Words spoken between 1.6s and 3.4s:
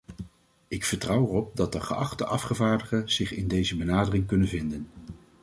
de geachte afgevaardigden zich